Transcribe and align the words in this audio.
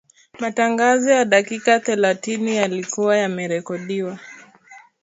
Matangazo 0.39 1.09
ya 1.11 1.25
dakika 1.25 1.79
thelathini 1.79 2.55
yalikuwa 2.55 3.17
yamerekodiwa 3.17 4.19